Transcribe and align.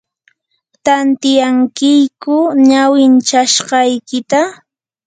¿tantyankiyku 0.85 2.35
ñawinchashqaykita? 2.69 4.39